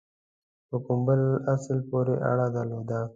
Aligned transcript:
په 0.69 0.77
کوم 0.85 0.99
بل 1.07 1.21
اصل 1.53 1.77
پوري 1.89 2.15
اړه 2.31 2.47
درلوده. 2.55 3.01